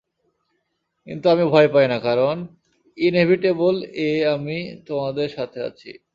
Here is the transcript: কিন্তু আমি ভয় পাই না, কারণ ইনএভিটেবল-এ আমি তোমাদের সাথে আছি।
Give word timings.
কিন্তু 1.07 1.25
আমি 1.33 1.45
ভয় 1.51 1.69
পাই 1.73 1.85
না, 1.91 1.97
কারণ 2.07 2.35
ইনএভিটেবল-এ 2.97 4.03
আমি 4.35 4.57
তোমাদের 4.87 5.27
সাথে 5.37 5.59
আছি। 5.69 5.91